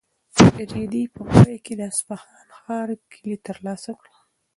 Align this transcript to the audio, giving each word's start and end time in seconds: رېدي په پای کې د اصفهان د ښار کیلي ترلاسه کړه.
رېدي 0.73 1.03
په 1.13 1.21
پای 1.31 1.55
کې 1.65 1.73
د 1.79 1.81
اصفهان 1.91 2.41
د 2.49 2.51
ښار 2.61 2.89
کیلي 3.11 3.35
ترلاسه 3.47 3.91
کړه. 3.99 4.15